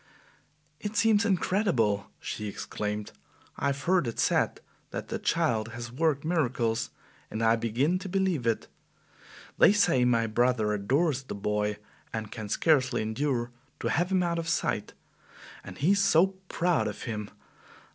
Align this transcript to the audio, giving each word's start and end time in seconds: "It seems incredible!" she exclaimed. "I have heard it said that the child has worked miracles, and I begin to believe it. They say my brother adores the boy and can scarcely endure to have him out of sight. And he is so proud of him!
"It 0.79 0.95
seems 0.97 1.25
incredible!" 1.25 2.09
she 2.19 2.47
exclaimed. 2.47 3.11
"I 3.57 3.67
have 3.67 3.83
heard 3.83 4.07
it 4.07 4.17
said 4.17 4.59
that 4.89 5.09
the 5.09 5.19
child 5.19 5.73
has 5.73 5.91
worked 5.91 6.25
miracles, 6.25 6.89
and 7.29 7.43
I 7.43 7.55
begin 7.55 7.99
to 7.99 8.09
believe 8.09 8.47
it. 8.47 8.67
They 9.59 9.71
say 9.71 10.03
my 10.03 10.25
brother 10.25 10.73
adores 10.73 11.21
the 11.21 11.35
boy 11.35 11.77
and 12.11 12.31
can 12.31 12.49
scarcely 12.49 13.03
endure 13.03 13.51
to 13.79 13.89
have 13.89 14.11
him 14.11 14.23
out 14.23 14.39
of 14.39 14.49
sight. 14.49 14.93
And 15.63 15.77
he 15.77 15.91
is 15.91 16.03
so 16.03 16.33
proud 16.49 16.87
of 16.87 17.03
him! 17.03 17.29